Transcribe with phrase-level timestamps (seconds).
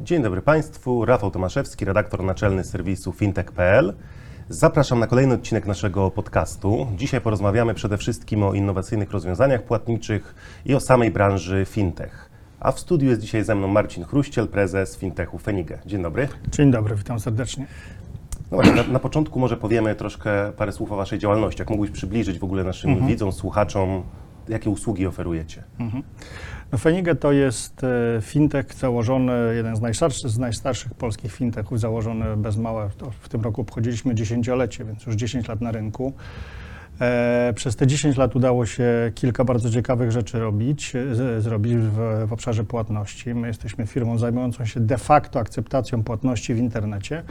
[0.00, 3.94] Dzień dobry Państwu, Rafał Tomaszewski, redaktor naczelny serwisu fintech.pl.
[4.48, 6.86] Zapraszam na kolejny odcinek naszego podcastu.
[6.96, 10.34] Dzisiaj porozmawiamy przede wszystkim o innowacyjnych rozwiązaniach płatniczych
[10.66, 12.30] i o samej branży fintech.
[12.60, 15.78] A w studiu jest dzisiaj ze mną Marcin Chruściel, prezes fintechu Fenige.
[15.86, 16.28] Dzień dobry.
[16.50, 17.66] Dzień dobry, witam serdecznie.
[18.50, 21.60] No właśnie, na, na początku może powiemy troszkę parę słów o Waszej działalności.
[21.60, 24.02] Jak mógłbyś przybliżyć w ogóle naszym widzom, słuchaczom,
[24.48, 25.62] jakie usługi oferujecie?
[26.72, 32.36] No Fenige to jest e, fintech założony, jeden z najstarszych, z najstarszych polskich fintechów, założony
[32.36, 32.88] bez mała,
[33.20, 36.12] w tym roku obchodziliśmy dziesięciolecie, więc już 10 lat na rynku.
[37.00, 41.74] E, Przez te 10 lat udało się kilka bardzo ciekawych rzeczy robić, e, z, zrobić
[41.74, 43.34] w, w obszarze płatności.
[43.34, 47.22] My jesteśmy firmą zajmującą się de facto akceptacją płatności w internecie,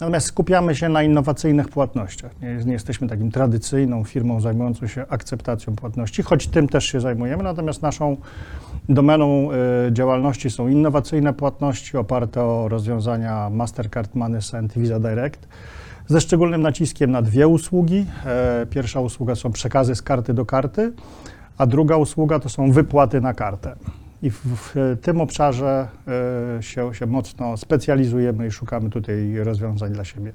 [0.00, 2.40] natomiast skupiamy się na innowacyjnych płatnościach.
[2.42, 7.42] Nie, nie jesteśmy takim tradycyjną firmą zajmującą się akceptacją płatności, choć tym też się zajmujemy,
[7.42, 8.16] natomiast naszą
[8.88, 15.48] Domeną y, działalności są innowacyjne płatności oparte o rozwiązania Mastercard, MoneySend Visa Direct,
[16.06, 18.06] ze szczególnym naciskiem na dwie usługi.
[18.26, 20.92] E, Pierwsza usługa są przekazy z karty do karty,
[21.58, 23.76] a druga usługa to są wypłaty na kartę.
[24.22, 25.88] I w, w tym obszarze
[26.58, 30.32] e, się, się mocno specjalizujemy i szukamy tutaj rozwiązań dla siebie.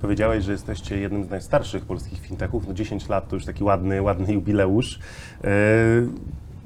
[0.00, 2.68] Powiedziałeś, że jesteście jednym z najstarszych polskich fintechów.
[2.68, 4.98] No 10 lat to już taki ładny, ładny jubileusz.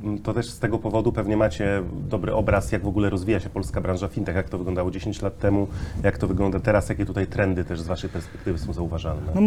[0.05, 3.49] Yy, To też z tego powodu pewnie macie dobry obraz, jak w ogóle rozwija się
[3.49, 5.67] polska branża fintech, jak to wyglądało 10 lat temu,
[6.05, 9.33] jak to wygląda teraz, jakie tutaj trendy też z Waszej perspektywy są zauważalne.
[9.35, 9.41] No,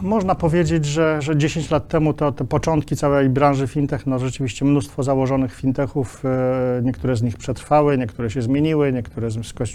[0.00, 4.64] można powiedzieć, że, że 10 lat temu to te początki całej branży fintech, no rzeczywiście
[4.64, 9.28] mnóstwo założonych fintechów, e, niektóre z nich przetrwały, niektóre się zmieniły, niektóre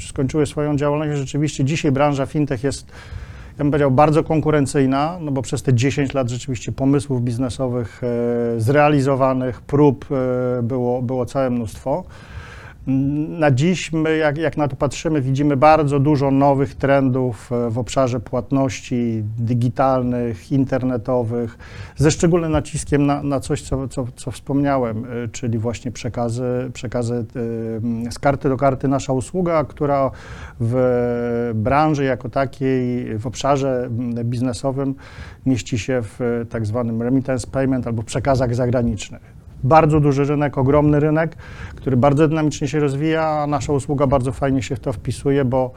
[0.08, 1.20] skończyły swoją działalność.
[1.20, 2.92] Rzeczywiście dzisiaj branża fintech jest,
[3.58, 8.60] ja bym powiedział, bardzo konkurencyjna, no bo przez te 10 lat rzeczywiście pomysłów biznesowych e,
[8.60, 12.04] zrealizowanych, prób e, było, było całe mnóstwo.
[12.88, 17.78] Na dziś my, jak, jak na to patrzymy, widzimy bardzo dużo nowych trendów e, w
[17.78, 21.58] obszarze płatności digitalnych, internetowych,
[21.96, 27.26] ze szczególnym naciskiem na, na coś, co, co, co wspomniałem, e, czyli właśnie przekazy, przekazy
[28.08, 28.88] e, z karty do karty.
[28.88, 30.12] Nasza usługa, która
[30.60, 33.90] w branży jako takiej, w obszarze
[34.24, 34.96] biznesowym
[35.46, 41.36] mieści się w tak zwanym remittance payment albo przekazach zagranicznych bardzo duży rynek, ogromny rynek,
[41.76, 45.72] który bardzo dynamicznie się rozwija, a nasza usługa bardzo fajnie się w to wpisuje, bo,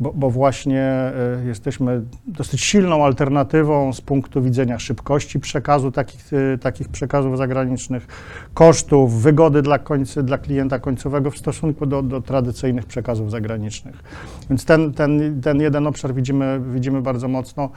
[0.00, 1.12] bo, bo właśnie
[1.42, 8.06] y, jesteśmy dosyć silną alternatywą z punktu widzenia szybkości przekazu takich, y, takich przekazów zagranicznych,
[8.54, 14.02] kosztów, wygody dla, końcy, dla klienta końcowego w stosunku do, do tradycyjnych przekazów zagranicznych.
[14.50, 17.70] Więc ten, ten, ten jeden obszar widzimy, widzimy bardzo mocno.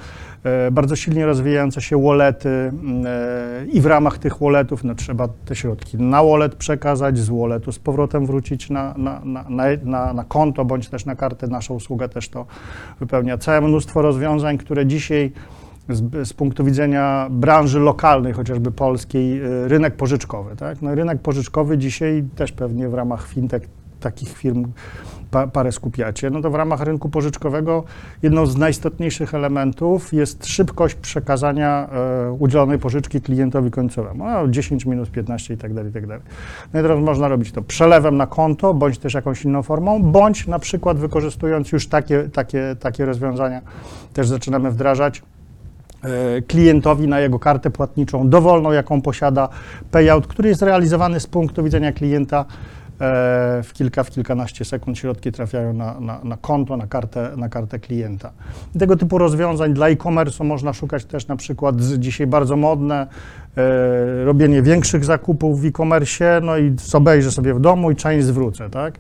[0.44, 5.56] E, Bardzo silnie rozwijające się wallety e, i w ramach tych walletów no, trzeba te
[5.56, 9.46] środki na wallet przekazać, z walletu z powrotem wrócić na, na, na,
[9.84, 11.48] na, na, konto bądź też na kartę.
[11.48, 12.46] Nasza usługa też to
[13.00, 13.38] wypełnia.
[13.38, 15.32] Całe mnóstwo rozwiązań, które dzisiaj
[15.90, 20.56] z, z punktu widzenia branży lokalnej, chociażby polskiej, e, rynek pożyczkowy.
[20.56, 20.82] Tak?
[20.82, 23.70] No, rynek pożyczkowy dzisiaj też pewnie w ramach fintech
[24.04, 24.66] takich firm
[25.34, 27.84] pa, parę skupiacie, no to w ramach rynku pożyczkowego
[28.24, 34.26] jedną z najistotniejszych elementów jest szybkość przekazania e, udzielonej pożyczki klientowi końcowemu.
[34.26, 36.24] No, 10 minut, 15 i tak dalej, i tak dalej.
[36.74, 40.48] No i teraz można robić to przelewem na konto, bądź też jakąś inną formą, bądź
[40.48, 43.62] na przykład wykorzystując już takie, takie, takie rozwiązania,
[44.14, 45.22] też zaczynamy wdrażać
[46.04, 49.50] e, klientowi na jego kartę płatniczą, dowolną, jaką posiada,
[49.92, 52.46] payout, który jest realizowany z punktu widzenia klienta
[53.64, 57.80] w kilka, w kilkanaście sekund środki trafiają na, na, na konto, na kartę, na kartę
[57.80, 58.32] klienta.
[58.80, 63.08] Tego typu rozwiązań dla e-commerce można szukać też na przykład dzisiaj bardzo modne,
[63.58, 68.70] e, robienie większych zakupów w e-commerce, no i obejrzę sobie w domu i część zwrócę,
[68.70, 68.98] tak?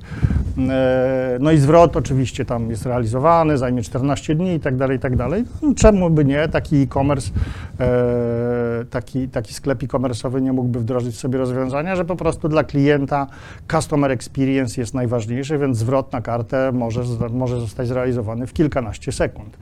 [0.69, 4.99] E, no i zwrot oczywiście tam jest realizowany, zajmie 14 dni i tak dalej, i
[4.99, 5.43] tak dalej.
[5.61, 6.47] No, Czemu by nie?
[6.47, 7.31] Taki e-commerce,
[7.79, 13.27] e, taki, taki sklep e-commerce'owy nie mógłby wdrożyć sobie rozwiązania, że po prostu dla klienta
[13.71, 19.57] customer experience jest najważniejszy, więc zwrot na kartę może, może zostać zrealizowany w kilkanaście sekund,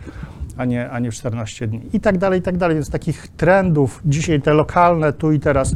[0.58, 1.82] a nie, a nie w 14 dni.
[1.94, 2.76] I tak dalej, i tak dalej.
[2.76, 5.76] Więc takich trendów dzisiaj te lokalne, tu i teraz,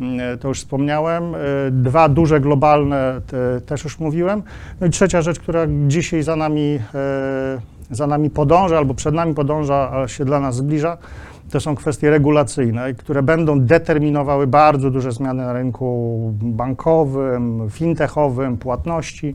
[0.00, 1.34] mm, to już wspomniałem.
[1.34, 1.38] Y,
[1.70, 4.42] Dwa duże globalne te, też już mówiłem.
[4.80, 9.34] No i trzecia rzecz, która dzisiaj za nami, e, za nami podąża albo przed nami
[9.34, 10.98] podąża, a się dla nas zbliża,
[11.50, 19.34] to są kwestie regulacyjne, które będą determinowały bardzo duże zmiany na rynku bankowym, fintechowym, płatności.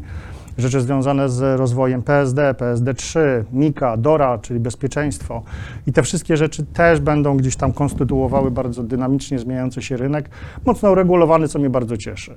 [0.57, 3.19] Rzeczy związane z rozwojem PSD, PSD3,
[3.53, 5.41] MIKA, DORA, czyli bezpieczeństwo.
[5.87, 10.29] I te wszystkie rzeczy też będą gdzieś tam konstytuowały bardzo dynamicznie zmieniający się rynek,
[10.65, 12.35] mocno uregulowany, co mnie bardzo cieszy.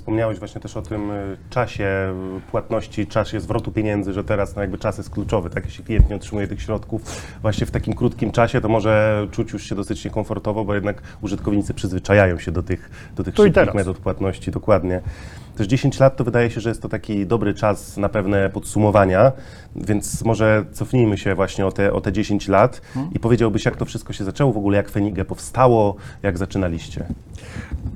[0.00, 2.14] Wspomniałeś właśnie też o tym y, czasie
[2.50, 5.64] płatności, czasie zwrotu pieniędzy, że teraz no jakby czas jest kluczowy, tak?
[5.64, 7.02] Jeśli klient nie otrzymuje tych środków
[7.42, 11.74] właśnie w takim krótkim czasie, to może czuć już się dosyć niekomfortowo, bo jednak użytkownicy
[11.74, 15.00] przyzwyczajają się do tych, do tych Tu szybkich metod płatności, dokładnie.
[15.60, 19.32] Też 10 lat to wydaje się, że jest to taki dobry czas na pewne podsumowania,
[19.76, 22.80] więc może cofnijmy się właśnie o te, o te 10 lat
[23.14, 27.06] i powiedziałbyś, jak to wszystko się zaczęło, w ogóle jak Fenige powstało, jak zaczynaliście.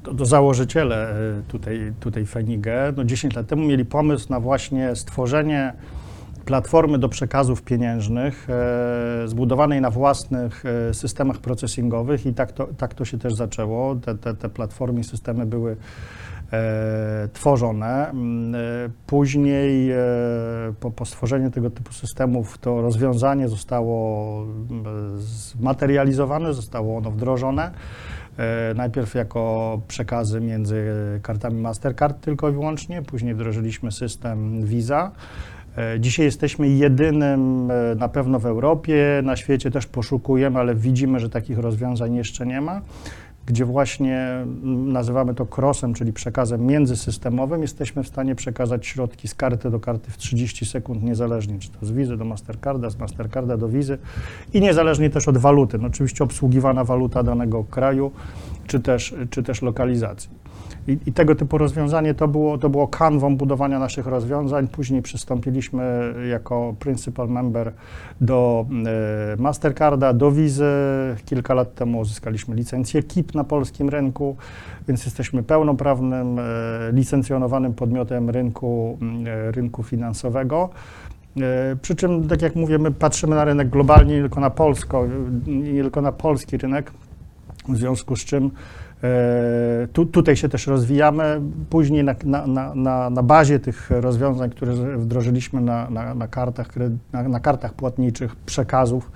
[0.02, 4.96] to, to założyciele e, tutaj, tutaj Fenige no 10 lat temu mieli pomysł na właśnie
[4.96, 5.72] stworzenie
[6.44, 12.94] platformy do przekazów pieniężnych e, zbudowanej na własnych e, systemach procesingowych i tak to, tak
[12.94, 13.96] to się też zaczęło.
[13.96, 15.76] Te, te, te platformy i systemy były
[17.32, 18.10] tworzone.
[18.10, 18.58] Mm, e,
[19.06, 19.96] Później e,
[20.80, 24.84] po, po stworzeniu tego typu systemów to rozwiązanie zostało mm,
[25.18, 27.70] zmaterializowane, zostało ono wdrożone.
[28.38, 30.84] E, Najpierw jako przekazy między
[31.22, 35.10] kartami Mastercard tylko i wyłącznie, później wdrożyliśmy system Visa.
[35.78, 41.20] E, Dzisiaj jesteśmy jedynym e, na pewno w Europie, na świecie też poszukujemy, ale widzimy,
[41.20, 42.80] że takich rozwiązań jeszcze nie ma,
[43.46, 47.62] gdzie właśnie mm, nazywamy to crossem, czyli przekazem międzysystemowym.
[47.62, 51.86] Jesteśmy w stanie przekazać środki z karty do karty w 30 sekund niezależnie, czy to
[51.86, 53.98] z Wizy do Mastercarda, z Mastercarda do Wizy
[54.54, 55.78] i niezależnie też od waluty.
[55.78, 58.10] No, oczywiście obsługiwana waluta danego kraju,
[58.66, 60.43] czy też, czy też lokalizacji.
[60.88, 64.68] I, I tego typu rozwiązanie to było, to było kanwą budowania naszych rozwiązań.
[64.68, 67.72] Później przystąpiliśmy jako principal member
[68.20, 68.66] do
[69.36, 70.64] e, Mastercarda, do Wizy.
[71.24, 74.36] Kilka lat temu uzyskaliśmy licencję KIP na polskim rynku,
[74.88, 76.42] więc jesteśmy pełnoprawnym, e,
[76.92, 80.70] licencjonowanym podmiotem rynku, e, rynku finansowego.
[81.82, 85.04] Przy czym, tak jak mówię, my patrzymy na rynek globalnie, nie tylko na Polsko,
[85.46, 86.92] nie tylko na polski rynek,
[87.68, 88.50] w związku z czym
[89.92, 91.40] tu, tutaj się też rozwijamy.
[91.70, 96.68] Później na, na, na, na, bazie tych rozwiązań, które wdrożyliśmy na, na, na, kartach,
[97.12, 99.12] na, na kartach płatniczych, przekazów,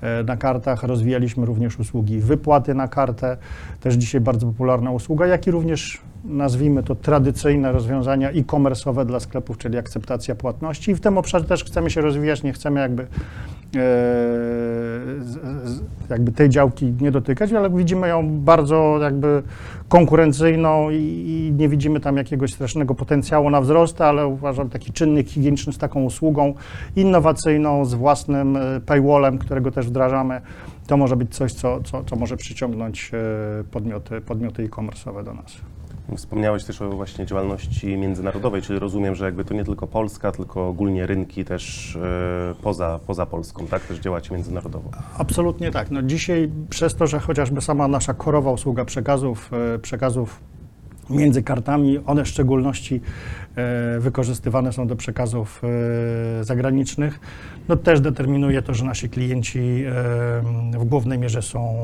[0.00, 3.36] e, na kartach rozwijaliśmy również usługi wypłaty na kartę,
[3.80, 9.58] też dzisiaj bardzo popularna usługa, jak i również nazwijmy to tradycyjne rozwiązania e-commerce'owe dla sklepów,
[9.58, 10.90] czyli akceptacja płatności.
[10.90, 13.06] I w tym obszarze też chcemy się rozwijać, nie chcemy jakby e,
[16.10, 19.42] jakby tej działki nie dotykać, ale widzimy ją bardzo jakby
[19.88, 25.28] konkurencyjną i, i nie widzimy tam jakiegoś strasznego potencjału na wzrost, ale uważam taki czynnik
[25.28, 26.54] higieniczny z taką usługą
[26.96, 30.40] innowacyjną, z własnym e, paywallem, którego też wdrażamy,
[30.86, 35.75] to może być coś, co, co, co może przyciągnąć e, podmioty, podmioty e-commerce'owe do nas.
[36.16, 40.68] Wspomniałeś też o właśnie działalności międzynarodowej, czyli rozumiem, że jakby to nie tylko Polska, tylko
[40.68, 43.82] ogólnie rynki też e, poza, poza Polską, tak?
[43.82, 44.90] Też działacie międzynarodowo.
[45.18, 45.90] Absolutnie tak.
[45.90, 50.40] No dzisiaj przez to, że chociażby sama nasza korowa usługa przekazów, e, przekazów
[51.10, 53.00] między kartami, one w szczególności
[53.56, 55.62] e, wykorzystywane są do przekazów
[56.40, 57.20] zagranicznych,
[57.68, 59.84] no też determinuje to, że nasi klienci
[60.78, 61.76] w głównej mierze są,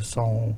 [0.00, 0.52] są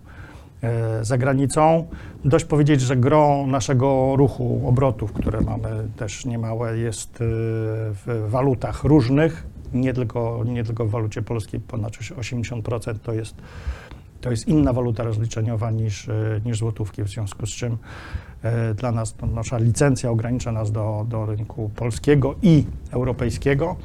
[1.03, 1.87] za granicą.
[2.25, 7.17] Dość powiedzieć, że gro naszego ruchu obrotów, które mamy też niemałe, jest e,
[7.93, 13.35] w walutach różnych, nie tylko, nie tylko w walucie polskiej, ponad 80% to jest,
[14.21, 17.77] to jest inna waluta rozliczeniowa niż, e, niż złotówki, w związku z czym
[18.43, 23.77] e, dla nas nasza licencja ogranicza nas do, do rynku polskiego i europejskiego.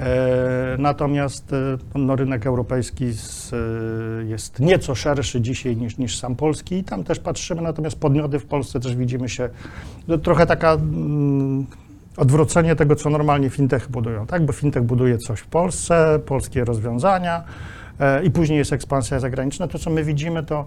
[0.00, 3.56] E, Natomiast e, no, rynek europejski z, e,
[4.24, 8.46] jest nieco szerszy dzisiaj niż, niż sam polski i tam też patrzymy, natomiast podmioty w
[8.46, 9.48] Polsce też widzimy się,
[10.08, 11.66] no, trochę taka mm,
[12.16, 14.46] odwrócenie tego, co normalnie fintech budują, tak?
[14.46, 17.44] Bo fintech buduje coś w Polsce, polskie rozwiązania
[18.24, 19.68] i później jest ekspansja zagraniczna.
[19.68, 20.64] To, co my widzimy, to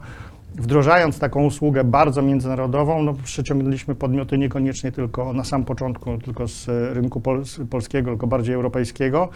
[0.59, 6.69] wdrożając taką usługę bardzo międzynarodową, no, przyciągnęliśmy podmioty niekoniecznie tylko na sam początku, tylko z
[6.69, 9.29] e, rynku pol polskiego, tylko bardziej europejskiego.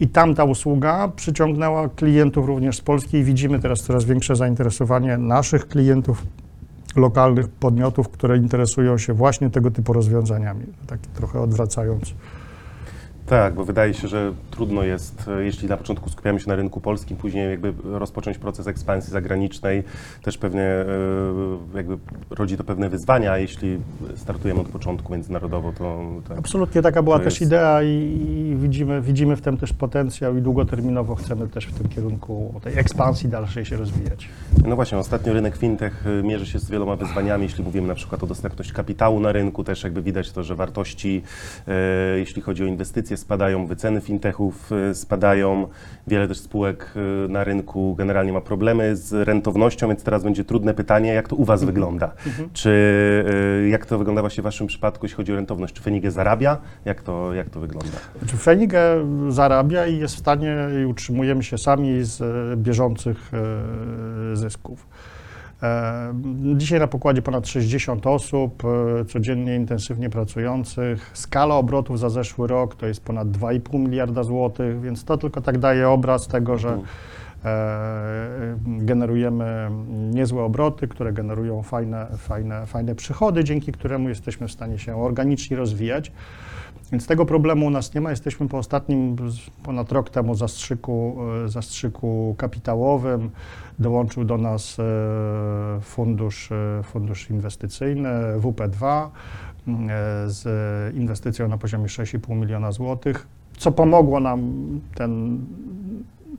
[0.00, 5.18] I tam ta usługa przyciągnęła klientów również z Polski i widzimy teraz coraz większe zainteresowanie
[5.18, 6.26] naszych klientów,
[6.96, 10.66] lokalnych podmiotów, które interesują się właśnie tego typu rozwiązaniami.
[10.86, 12.14] Tak trochę odwracając.
[13.30, 16.80] Tak, bo wydaje się, że trudno jest, e, jeśli na początku skupiamy się na rynku
[16.80, 19.82] polskim, później jakby rozpocząć proces ekspansji zagranicznej,
[20.22, 20.86] też pewnie e,
[21.74, 21.98] jakby
[22.30, 23.78] rodzi to pewne wyzwania, a jeśli
[24.16, 26.38] startujemy od początku międzynarodowo, to tak.
[26.38, 30.36] Absolutnie taka była To też jest- idea i, i widzimy, widzimy w tym też potencjał
[30.36, 34.28] i długoterminowo chcemy też w tym kierunku tej ekspansji dalszej się rozwijać.
[34.66, 38.22] No właśnie, ostatnio rynek fintech y, mierzy się z wieloma wyzwaniami, jeśli mówimy na przykład
[38.22, 41.22] o dostępność kapitału na rynku, też jakby widać to, że wartości,
[41.68, 45.68] e, jeśli chodzi o inwestycje, spadają, wyceny fintechów y, spadają,
[46.06, 50.74] wiele też spółek y, na rynku generalnie ma problemy z rentownością, więc teraz będzie trudne
[50.74, 52.12] pytanie, jak to u Was wygląda?
[52.52, 52.70] Czy
[53.64, 55.74] y, jak to wygląda właśnie w Waszym przypadku, jeśli chodzi o rentowność?
[55.74, 56.58] Czy Fenige zarabia?
[56.84, 57.96] Jak to, jak to wygląda?
[58.18, 58.80] Znaczy Fenige
[59.28, 62.22] zarabia i jest w stanie i utrzymujemy się sami z
[62.58, 63.30] bieżących
[64.34, 64.86] zysków.
[65.62, 66.14] E,
[66.56, 68.62] Dzisiaj na pokładzie ponad 60 osób,
[69.00, 71.10] e, codziennie intensywnie pracujących.
[71.14, 75.58] Skala obrotów za zeszły rok to jest ponad 2,5 miliarda złotych, więc to tylko tak
[75.58, 76.78] daje obraz tego, że
[77.44, 79.70] e, generujemy
[80.10, 85.56] niezłe obroty, które generują fajne, fajne, fajne przychody, dzięki któremu jesteśmy w stanie się organicznie
[85.56, 86.12] rozwijać.
[86.92, 88.10] Więc tego problemu u nas nie ma.
[88.10, 89.16] Jesteśmy po ostatnim,
[89.62, 93.30] ponad rok temu, zastrzyku, e, zastrzyku kapitałowym.
[93.78, 99.08] Dołączył do nas e, fundusz, e, fundusz inwestycyjny WP2
[99.68, 99.90] m, e,
[100.26, 104.40] z inwestycją na poziomie 6,5 miliona złotych, co pomogło nam
[104.94, 105.40] ten,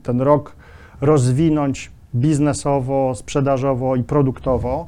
[0.02, 0.56] ten rok
[1.00, 4.86] rozwinąć biznesowo, sprzedażowo i produktowo.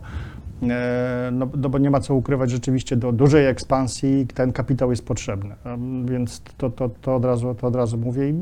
[0.70, 5.06] E, No, no bo nie ma co ukrywać, rzeczywiście do dużej ekspansji ten kapitał jest
[5.06, 5.54] potrzebny.
[5.64, 8.28] Em, Więc to, to, to, od, razu, to od razu mówię.
[8.28, 8.34] I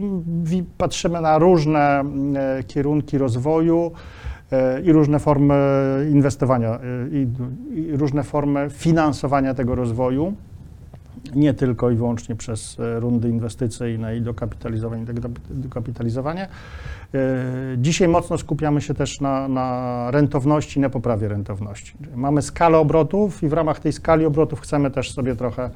[0.79, 2.01] patrzymy na różne
[2.35, 3.93] e, kierunki rozwoju
[4.53, 5.55] e, i różne formy
[6.13, 7.27] inwestowania e, i,
[7.81, 10.35] i różne formy finansowania tego rozwoju.
[11.35, 16.49] Nie tylko i wyłącznie przez e, rundy inwestycyjne i dokapitalizowanie, do- dokapitalizowanie.
[17.15, 17.19] E,
[17.79, 21.95] Dzisiaj mocno skupiamy się też na, na rentowności, na poprawie rentowności.
[22.15, 25.71] Mamy skalę obrotów i w ramach tej skali obrotów chcemy też sobie trochę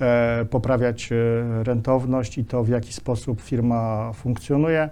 [0.00, 1.10] e, poprawiać
[1.62, 4.90] rentowność i to, w jaki sposób firma funkcjonuje.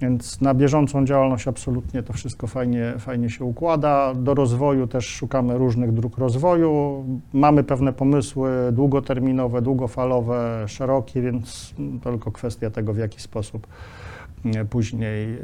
[0.00, 4.14] Więc na bieżącą działalność absolutnie to wszystko fajnie, fajnie się układa.
[4.14, 7.04] Do rozwoju też szukamy różnych dróg rozwoju.
[7.32, 13.66] Mamy pewne pomysły długoterminowe, długofalowe, szerokie, więc tylko kwestia tego, w jaki sposób
[14.44, 15.38] e, później e,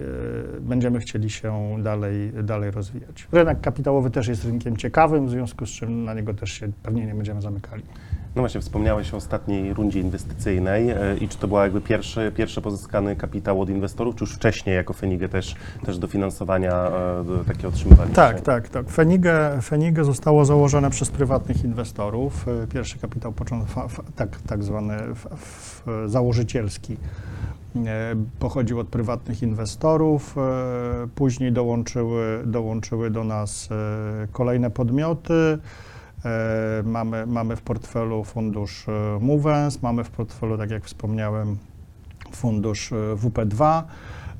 [0.60, 3.28] będziemy chcieli się dalej, dalej rozwijać.
[3.32, 7.06] Rynek kapitałowy też jest rynkiem ciekawym, w związku z czym na niego też się pewnie
[7.06, 7.82] nie będziemy zamykali.
[8.36, 12.60] No właśnie, wspomniałeś o ostatniej rundzie inwestycyjnej e, i czy to była jakby pierwszy, pierwszy
[12.60, 18.16] pozyskany kapitał od inwestorów, czy już wcześniej jako Fenige też, też dofinansowania e, takie otrzymywaliście?
[18.16, 18.86] Tak, tak, tak.
[19.62, 22.48] Fenige zostało założone przez prywatnych inwestorów.
[22.48, 23.34] E, Pierwszy kapitał
[24.16, 24.96] tak, tak zwany
[26.06, 26.96] założycielski
[28.38, 30.36] pochodził od prywatnych inwestorów.
[31.14, 33.68] Później dołączyły, dołączyły do nas
[34.32, 35.58] kolejne podmioty.
[36.24, 41.56] E, Mamy, mamy w portfelu fundusz e, Movens, mamy w portfelu, tak jak wspomniałem,
[42.32, 43.82] fundusz e, WP2.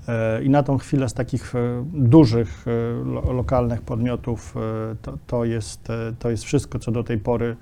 [0.09, 1.53] E, I na tą chwilę z takich
[1.93, 2.67] dużych
[3.05, 4.55] lo, lokalnych podmiotów
[5.03, 5.89] to, to, jest,
[6.19, 7.57] to jest wszystko, co do tej pory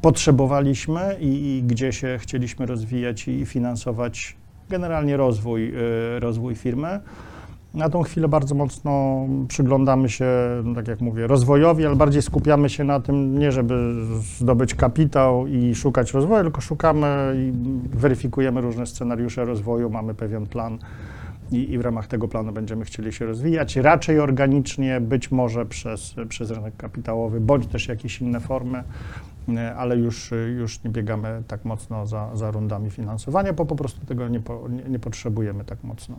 [0.00, 4.36] potrzebowaliśmy i, i gdzie się chcieliśmy rozwijać i finansować
[4.70, 5.72] generalnie rozwój,
[6.18, 7.00] rozwój firmy.
[7.74, 10.26] Na tą chwilę bardzo mocno przyglądamy się,
[10.64, 13.94] no tak jak mówię, rozwojowi, ale bardziej skupiamy się na tym, nie żeby
[14.38, 17.52] zdobyć kapitał i szukać rozwoju, tylko szukamy i
[17.96, 20.78] weryfikujemy różne scenariusze rozwoju, mamy pewien plan
[21.52, 26.14] i, i w ramach tego planu będziemy chcieli się rozwijać, raczej organicznie, być może przez,
[26.28, 28.84] przez rynek kapitałowy, bądź też jakieś inne formy,
[29.48, 34.06] e, ale już, już nie biegamy tak mocno za, za rundami finansowania, bo po prostu
[34.06, 36.16] tego nie, po, nie, nie potrzebujemy tak mocno.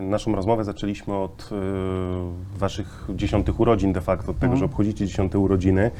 [0.00, 4.58] Naszą rozmowę zaczęliśmy od e, Waszych dziesiątych urodzin de facto, od tego, Mhm.
[4.58, 5.90] że obchodzicie dziesiąte urodziny,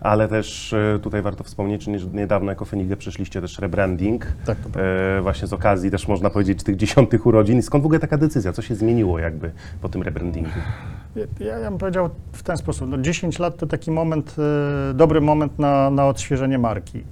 [0.00, 4.58] ale też e, tutaj warto wspomnieć, że nie- niedawno jako Fenige przeszliście też rebranding, Tak,
[4.76, 7.62] e, właśnie z okazji też można powiedzieć tych dziesiątych urodzin.
[7.62, 8.52] Skąd w ogóle taka decyzja?
[8.52, 10.50] Co się zmieniło jakby po tym rebrandingu?
[11.40, 12.88] Ja, ja bym powiedział w ten sposób.
[12.90, 14.36] No 10 lat to taki moment,
[14.94, 17.04] dobry moment na, na odświeżenie marki.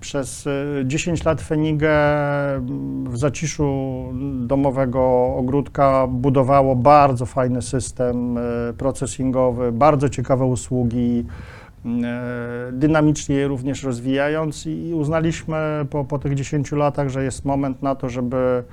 [0.00, 0.50] Przez e,
[0.84, 4.04] 10 lat Fenige m, w zaciszu
[4.40, 5.00] domowego
[5.36, 8.40] ogródka budowało bardzo fajny system e,
[8.78, 11.24] procesingowy, bardzo ciekawe usługi,
[11.84, 15.56] m, e, dynamicznie je również rozwijając i uznaliśmy
[15.90, 18.64] po, po tych 10 latach, że jest moment na to, żeby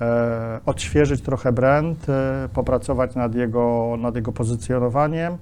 [0.00, 5.36] e, odświeżyć trochę brand, e, popracować nad jego, nad jego pozycjonowaniem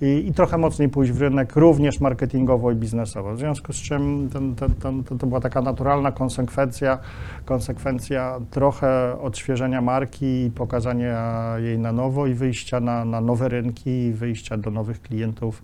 [0.00, 3.34] i, i trochę mocniej pójść w rynek, również marketingowo i biznesowo.
[3.34, 6.98] W związku z czym ten, ten, ten, to, to była taka naturalna konsekwencja,
[7.44, 13.90] konsekwencja trochę odświeżenia marki i pokazania jej na nowo i wyjścia na, na nowe rynki,
[13.90, 15.62] i wyjścia do nowych klientów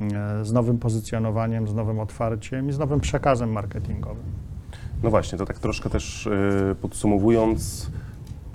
[0.00, 4.24] e, z nowym pozycjonowaniem, z nowym otwarciem i z nowym przekazem marketingowym.
[5.02, 7.90] No właśnie, to tak troszkę też e, podsumowując,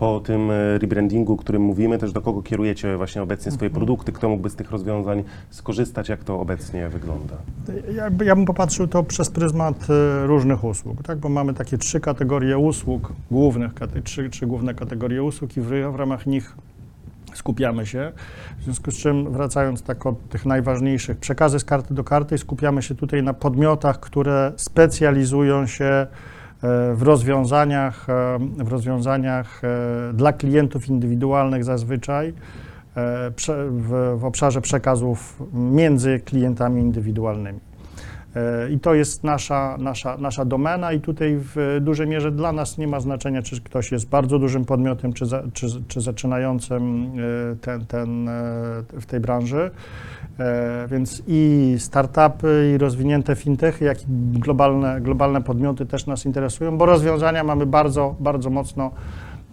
[0.04, 4.12] po tym e, rebrandingu, o którym mówimy, też do kogo kierujecie właśnie obecnie swoje produkty,
[4.12, 7.36] kto mógłby z tych rozwiązań skorzystać, jak to obecnie wygląda?
[7.96, 11.18] Ja, ja bym popatrzył to przez pryzmat e, różnych usług, tak?
[11.18, 15.68] bo mamy takie trzy kategorie usług, głównych, kate- trzy, trzy główne kategorie usług i w,
[15.68, 16.56] w ramach nich
[17.34, 18.12] skupiamy się.
[18.60, 22.82] W związku z czym, wracając tak od tych najważniejszych, przekazy z karty do karty, skupiamy
[22.82, 26.08] się tutaj na podmiotach, które specjalizują się
[26.96, 32.34] w rozwiązaniach, e, w rozwiązaniach e, dla klientów indywidualnych zazwyczaj e,
[33.70, 37.60] w, obszarze przekazów między klientami indywidualnymi.
[38.36, 42.78] E, I to jest nasza, nasza, nasza domena, i tutaj w dużej mierze dla nas
[42.78, 47.12] nie ma znaczenia, czy ktoś jest bardzo dużym podmiotem, czy, za, czy, czy zaczynającym
[47.52, 48.34] e, ten, ten, e,
[49.02, 49.72] w tej branży.
[50.40, 54.06] E, Więc i startupy, i rozwinięte fintechy, jak i
[54.40, 58.92] globalne, globalne podmioty też nas interesują, bo rozwiązania mamy bardzo, bardzo mocno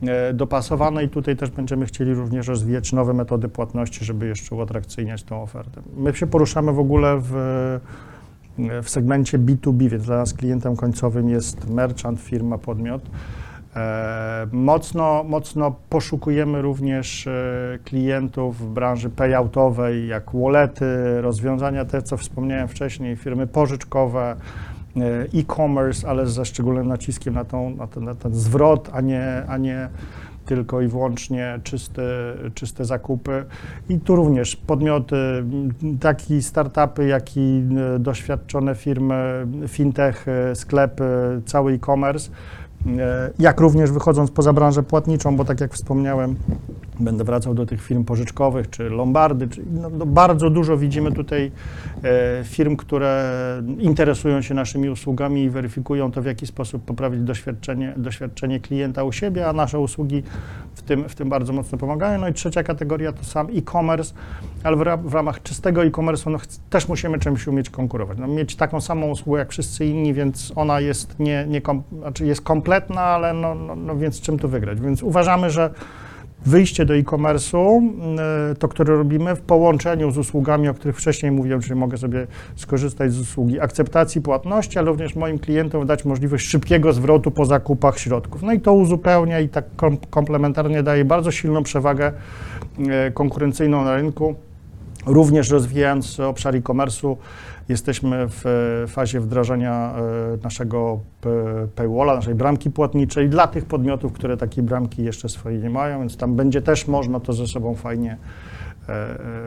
[0.02, 5.22] e, dopasowane i tutaj też będziemy chcieli również rozwijać nowe metody płatności, żeby jeszcze uatrakcyjniać
[5.22, 5.82] tą ofertę.
[5.96, 7.32] My się poruszamy w ogóle w,
[8.82, 13.02] w segmencie B2B, więc dla nas klientem końcowym jest merchant, firma, podmiot.
[13.76, 17.32] E, Mocno, mocno poszukujemy również e,
[17.84, 24.36] klientów w branży payoutowej, jak wallety, rozwiązania te, co wspomniałem wcześniej, firmy pożyczkowe,
[24.96, 25.00] e,
[25.38, 29.56] e-commerce, ale ze szczególnym naciskiem na, tą, na, ten, na ten zwrot, a nie, a
[29.56, 29.88] nie
[30.46, 32.02] tylko i wyłącznie czyste,
[32.54, 33.44] czyste zakupy.
[33.88, 37.62] I tu również podmioty, m, tak i startupy, jak i
[37.98, 41.04] doświadczone firmy, fintech, sklepy,
[41.46, 42.30] cały e-commerce.
[42.86, 46.36] E, Jak również wychodząc poza branżę płatniczą, bo tak jak wspomniałem,
[47.00, 49.48] będę wracał do tych firm pożyczkowych czy lombardy.
[49.48, 51.52] Czy, no, no bardzo dużo widzimy tutaj
[52.04, 53.32] e, firm, które
[53.78, 59.12] interesują się naszymi usługami i weryfikują to, w jaki sposób poprawić doświadczenie, doświadczenie klienta u
[59.12, 60.22] siebie, a nasze usługi
[60.74, 62.20] w tym, w tym bardzo mocno pomagają.
[62.20, 64.14] No i trzecia kategoria to sam e-commerce,
[64.64, 66.38] ale w, w ramach czystego e-commerce'u no,
[66.70, 68.18] też musimy czymś umieć konkurować.
[68.18, 72.26] No, mieć taką samą usługę jak wszyscy inni, więc ona jest, nie, nie kom, znaczy
[72.26, 72.69] jest kompletna,
[73.00, 74.80] ale no, no, no więc czym tu wygrać?
[74.80, 75.70] Więc uważamy, że
[76.46, 77.82] wyjście do e-commerce'u,
[78.52, 82.26] y, to które robimy w połączeniu z usługami, o których wcześniej mówiłem, czyli mogę sobie
[82.56, 87.98] skorzystać z usługi akceptacji płatności, ale również moim klientom dać możliwość szybkiego zwrotu po zakupach
[87.98, 88.42] środków.
[88.42, 92.12] No i to uzupełnia i tak kom- komplementarnie daje bardzo silną przewagę
[93.08, 94.34] y, konkurencyjną na rynku.
[95.06, 97.16] Również rozwijając obszar e-commerce'u,
[97.68, 100.02] jesteśmy w e, fazie wdrażania e,
[100.44, 101.30] naszego p-
[101.76, 106.16] paywalla, naszej bramki płatniczej dla tych podmiotów, które takiej bramki jeszcze swojej nie mają, więc
[106.16, 108.16] tam będzie też można to ze sobą fajnie,
[108.88, 108.92] e,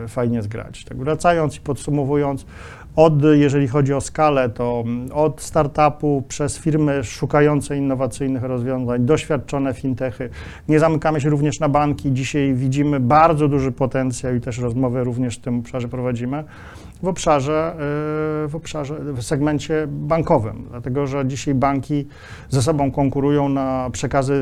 [0.04, 0.84] e, fajnie zgrać.
[0.84, 2.46] Tak wracając i podsumowując,
[2.96, 9.74] od, jeżeli chodzi o skalę, to mm, od startupu przez firmy szukające innowacyjnych rozwiązań, doświadczone
[9.74, 10.30] fintechy.
[10.68, 12.12] Nie zamykamy się również na banki.
[12.12, 16.44] Dzisiaj widzimy bardzo duży potencjał i też rozmowy również w tym obszarze prowadzimy.
[17.02, 17.72] W obszarze,
[18.44, 22.06] y, w obszarze, w segmencie bankowym, dlatego że dzisiaj banki
[22.48, 24.36] ze sobą konkurują na przekazy y,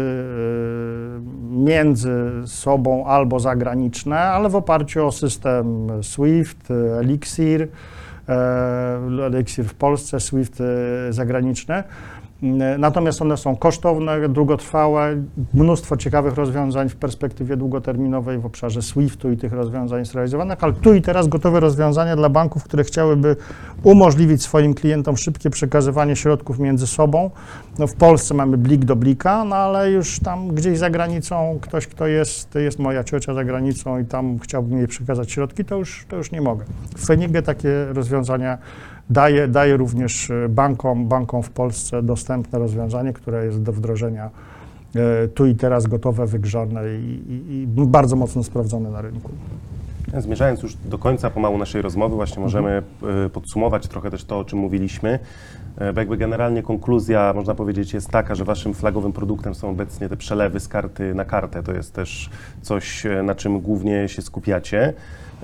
[1.51, 6.69] między sobą albo zagraniczne, ale w oparciu o system SWIFT,
[7.01, 7.69] Elixir,
[9.27, 11.85] Elixir w Polsce, SWIFT e, zagraniczne.
[12.43, 15.17] E, Natomiast one są kosztowne, długotrwałe,
[15.55, 20.73] mnóstwo ciekawych rozwiązań w perspektywie długoterminowej w obszarze SWIFT-u i tych rozwiązań jest realizowanych, ale
[20.73, 23.37] tu i teraz gotowe rozwiązania dla banków, które chciałyby
[23.83, 27.31] umożliwić swoim klientom szybkie przekazywanie środków między sobą.
[27.79, 31.87] No w Polsce mamy blik do blika, no ale już tam gdzieś za granicą ktoś,
[31.87, 36.07] kto jest, jest moja ciocia za granicą i tam chciałbym jej przekazać środki, to już,
[36.09, 36.65] to już nie mogę.
[36.97, 38.59] W Fenigę takie rozwiązania
[39.11, 44.31] daje, daje również e, bankom, bankom w Polsce dostępne rozwiązanie, które jest do wdrożenia
[44.97, 49.31] e, tu i teraz gotowe, wygrzane i, i, i bardzo mocno sprawdzone na rynku.
[50.19, 52.83] Zmierzając już do końca pomału naszej rozmowy, właśnie możemy
[53.27, 55.19] e, podsumować trochę też to, o czym mówiliśmy.
[55.95, 60.17] Bo jakby generalnie konkluzja, można powiedzieć, jest taka, że waszym flagowym produktem są obecnie te
[60.17, 61.63] przelewy z karty na kartę.
[61.63, 62.31] To jest też
[62.63, 64.93] coś, na czym głównie się skupiacie.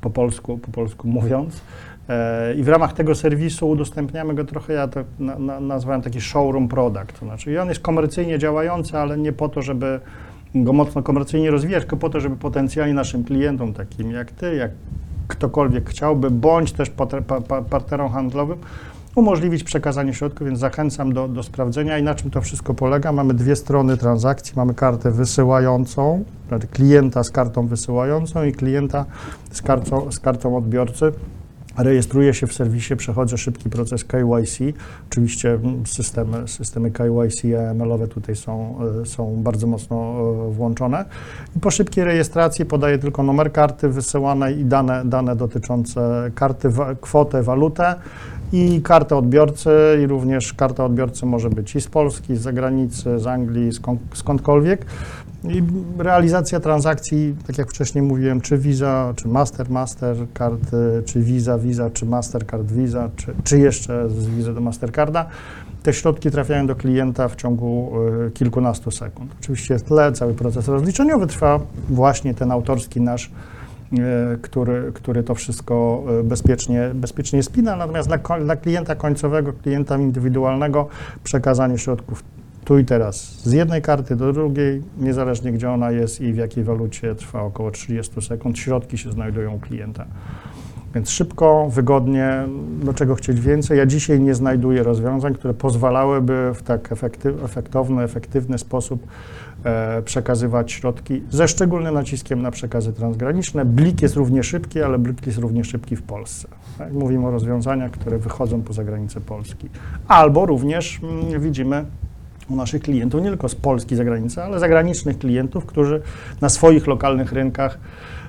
[0.00, 1.60] po polsku, po polsku mówiąc.
[2.12, 6.20] E, I w ramach tego serwisu udostępniamy go trochę, ja to na, na, nazwałem taki
[6.20, 7.18] showroom product.
[7.18, 10.00] Znaczy, i on jest komercyjnie działający, ale nie po to, żeby
[10.54, 14.70] go mocno komercyjnie rozwijać, tylko po to, żeby potencjalnie naszym klientom, takim jak ty, jak
[15.28, 16.90] ktokolwiek chciałby, bądź też
[17.70, 18.58] partnerom handlowym,
[19.14, 21.98] umożliwić przekazanie środków, więc zachęcam do, do sprawdzenia.
[21.98, 23.12] I na czym to wszystko polega?
[23.12, 24.52] Mamy dwie strony transakcji.
[24.56, 26.24] Mamy kartę wysyłającą,
[26.70, 29.04] klienta z kartą wysyłającą i klienta
[29.50, 31.12] z kartą, z kartą odbiorcy.
[31.78, 34.58] Rejestruję się w serwisie, przechodzę szybki proces KYC.
[35.10, 41.04] Oczywiście mm, systemy, systemy KYC i AML-owe tutaj są, e, są bardzo mocno e, włączone.
[41.56, 46.68] I po szybkiej rejestracji podaję tylko numer karty wysyłanej i dane, dane dotyczące karty,
[47.00, 47.94] kwotę, walutę
[48.52, 49.70] i kartę odbiorcy
[50.04, 54.86] i również karta odbiorcy może być i z Polski, z zagranicy, z Anglii, skąd, skądkolwiek.
[55.48, 55.62] I
[55.98, 61.90] realizacja transakcji, tak jak wcześniej mówiłem, czy Visa, czy Master, Mastercard, y, czy Visa, Visa,
[61.90, 65.26] czy Mastercard, Visa, czy, czy jeszcze z Visa do Mastercarda,
[65.82, 67.92] te środki trafiają do klienta w ciągu
[68.26, 69.32] y, kilkunastu sekund.
[69.40, 73.30] Oczywiście w tle cały proces rozliczeniowy trwa właśnie ten autorski nasz,
[73.92, 73.98] y,
[74.42, 80.88] który, który to wszystko bezpiecznie, bezpiecznie spina, natomiast dla, dla klienta końcowego, klienta indywidualnego
[81.24, 82.24] przekazanie środków
[82.64, 86.64] tu i teraz z jednej karty do drugiej, niezależnie gdzie ona jest i w jakiej
[86.64, 88.58] walucie, trwa około 30 sekund.
[88.58, 90.06] Środki się znajdują u klienta.
[90.94, 92.44] Więc szybko, wygodnie,
[92.82, 93.78] do czego chcieć więcej.
[93.78, 96.92] Ja dzisiaj nie znajduję rozwiązań, które pozwalałyby w tak
[97.44, 99.06] efektowny, efektywny sposób
[99.64, 103.64] e, przekazywać środki, ze szczególnym naciskiem na przekazy transgraniczne.
[103.64, 106.48] Blik jest równie szybki, ale Blik jest równie szybki w Polsce.
[106.78, 106.92] Tak?
[106.92, 109.68] Mówimy o rozwiązaniach, które wychodzą poza granice Polski.
[110.08, 111.84] Albo również mm, widzimy
[112.52, 116.02] u naszych klientów, nie tylko z Polski zagranicy, ale zagranicznych klientów, którzy
[116.40, 117.78] na swoich lokalnych rynkach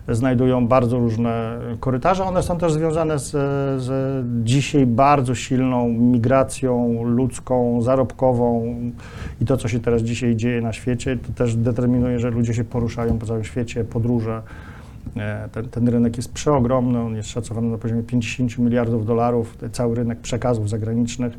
[0.07, 2.23] znajdują bardzo różne korytarze.
[2.23, 3.29] One są też związane z,
[3.83, 8.75] z dzisiaj bardzo silną migracją ludzką, zarobkową
[9.41, 12.63] i to, co się teraz dzisiaj dzieje na świecie, to też determinuje, że ludzie się
[12.63, 14.41] poruszają po całym świecie, podróże.
[15.17, 19.95] E, Ten, ten rynek jest przeogromny, on jest szacowany na poziomie 50 miliardów dolarów, cały
[19.95, 21.33] rynek przekazów zagranicznych,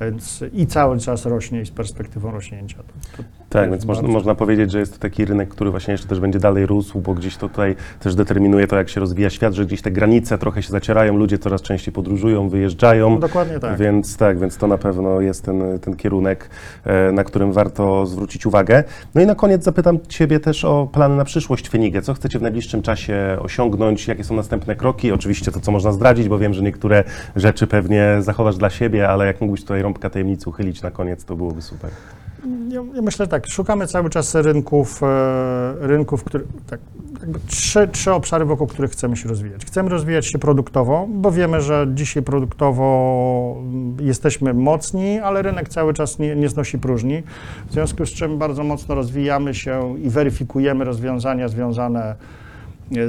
[0.00, 2.76] więc i cały czas rośnie i z perspektywą rośnięcia.
[2.76, 5.92] To, to Tak, więc można, bardzo- można powiedzieć, że jest to taki rynek, który właśnie
[5.92, 9.30] jeszcze też będzie dalej rósł, bo gdzieś to tutaj też determinuje to, jak się rozwija
[9.30, 13.18] świat, że gdzieś te granice trochę się zacierają, ludzie coraz częściej podróżują, wyjeżdżają.
[13.18, 13.78] Dokładnie tak.
[13.78, 16.50] Więc tak, więc to na pewno jest ten, ten kierunek,
[16.84, 18.84] e, na którym warto zwrócić uwagę.
[19.14, 22.02] No i na koniec zapytam Ciebie też o plany na przyszłość Fenigę.
[22.02, 24.08] Co chcecie w najbliższym czasie osiągnąć?
[24.08, 25.12] Jakie są następne kroki?
[25.12, 27.04] Oczywiście to, co można zdradzić, bo wiem, że niektóre
[27.36, 31.36] rzeczy pewnie zachowasz dla siebie, ale jak mógłbyś tutaj rąbka tajemnicy uchylić na koniec, to
[31.36, 31.90] byłoby super.
[32.68, 35.06] Ja, ja myślę tak, szukamy cały czas rynków, e,
[35.80, 36.80] rynków, które, tak,
[37.46, 39.64] trzy, trzy obszary, wokół których chcemy się rozwijać.
[39.66, 45.94] Chcemy rozwijać się produktowo, bo wiemy, że dzisiaj produktowo mm, jesteśmy mocni, ale rynek cały
[45.94, 47.22] czas nie, nie znosi próżni,
[47.68, 52.39] w związku z czym bardzo mocno rozwijamy się i weryfikujemy rozwiązania związane z,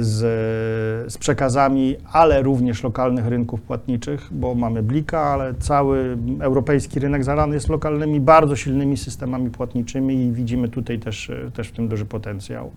[0.00, 7.54] z przekazami, ale również lokalnych rynków płatniczych, bo mamy Blika, ale cały europejski rynek zalany
[7.54, 12.70] jest lokalnymi, bardzo silnymi systemami płatniczymi i widzimy tutaj też, też w tym duży potencjał.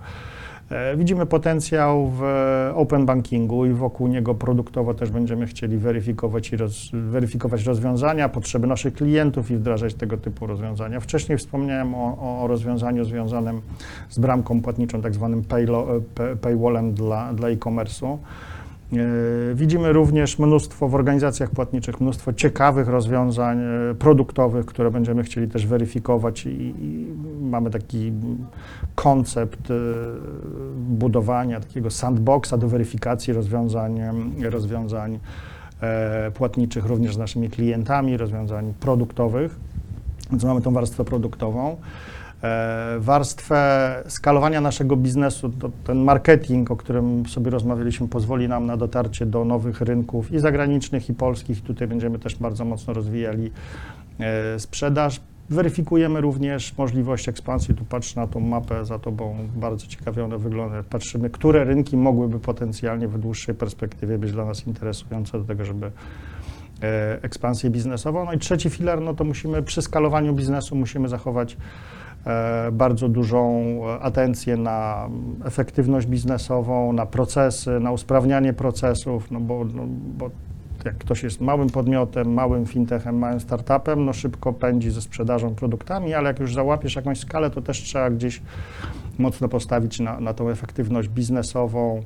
[0.69, 2.23] E, Widzimy potencjał w
[2.75, 8.67] open bankingu i wokół niego produktowo też będziemy chcieli weryfikować, i roz, weryfikować rozwiązania, potrzeby
[8.67, 10.99] naszych klientów i wdrażać tego typu rozwiązania.
[10.99, 13.61] Wcześniej wspomniałem o, o rozwiązaniu związanym
[14.09, 18.17] z bramką płatniczą, tak zwanym pay- paywallem dla, dla e-commerce'u.
[18.93, 25.47] E, Widzimy również mnóstwo w organizacjach płatniczych, mnóstwo ciekawych rozwiązań e, produktowych, które będziemy chcieli
[25.47, 27.07] też weryfikować i, i
[27.41, 28.11] mamy taki
[28.95, 29.73] koncept e,
[30.75, 33.99] budowania takiego sandboxa do weryfikacji rozwiązań,
[34.49, 35.19] rozwiązań
[36.33, 39.55] płatniczych również z naszymi klientami, rozwiązań produktowych.
[40.31, 41.77] Więc mamy tą warstwę produktową.
[42.43, 45.51] E, Warstwę skalowania naszego biznesu,
[45.83, 51.09] ten marketing, o którym sobie rozmawialiśmy, pozwoli nam na dotarcie do nowych rynków i zagranicznych,
[51.09, 51.61] i polskich.
[51.61, 53.51] Tutaj będziemy też bardzo mocno rozwijali
[54.19, 55.21] e, sprzedaż.
[55.49, 57.75] Weryfikujemy również możliwość ekspansji.
[57.75, 60.83] Tu patrzę na tą mapę za tobą, bardzo ciekawie ona wygląda.
[60.83, 65.91] Patrzymy, które rynki mogłyby potencjalnie w dłuższej perspektywie być dla nas interesujące do tego, żeby
[66.83, 68.25] e, ekspansję biznesową.
[68.25, 71.57] No i trzeci filar, no to musimy przy skalowaniu biznesu musimy zachować
[72.71, 75.09] bardzo dużą e, atencję na
[75.45, 79.83] efektywność biznesową, na procesy, na usprawnianie procesów, no bo, no,
[80.17, 80.29] bo
[80.85, 86.13] jak ktoś jest małym podmiotem, małym fintechem, małym startupem, no szybko pędzi ze sprzedażą produktami,
[86.13, 88.41] ale jak już załapiesz jakąś skalę, to też trzeba gdzieś
[89.17, 92.03] mocno postawić na, na tą efektywność biznesową, e,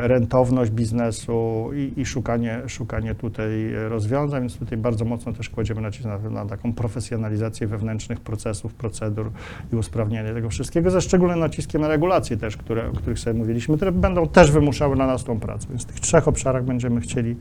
[0.00, 5.80] rentowność biznesu i, i szukanie, szukanie tutaj e, rozwiązań, więc tutaj bardzo mocno też kładziemy
[5.80, 9.30] nacisk na, na taką profesjonalizację wewnętrznych procesów, procedur
[9.72, 13.76] i usprawnienie tego wszystkiego, ze szczególnym naciskiem na regulacje też, które, o których sobie mówiliśmy,
[13.76, 15.66] które będą też wymuszały na nas tą pracę.
[15.70, 17.36] Więc w tych trzech obszarach będziemy chcieli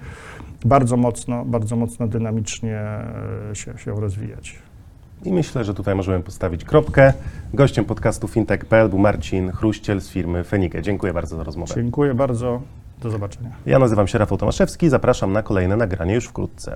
[0.65, 4.68] bardzo mocno, bardzo mocno dynamicznie e, się, się rozwijać.
[5.23, 7.13] I myślę, że tutaj możemy postawić kropkę.
[7.53, 10.82] Gościem podcastu fintech.pl był Marcin Chruściel z firmy Fenike.
[10.82, 11.75] Dziękuję bardzo za rozmowę.
[11.75, 12.62] Dziękuję bardzo.
[13.01, 13.49] Do zobaczenia.
[13.65, 14.89] Ja nazywam się Rafał Tomaszewski.
[14.89, 16.75] Zapraszam na kolejne nagranie już wkrótce.